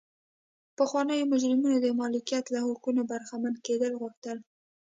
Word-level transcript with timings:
پخوانیو 0.77 1.29
مجرمینو 1.33 1.77
د 1.81 1.87
مالکیت 2.01 2.45
له 2.53 2.59
حقونو 2.67 3.01
برخمن 3.11 3.53
کېدل 3.65 3.91
غوښتل. 4.01 4.37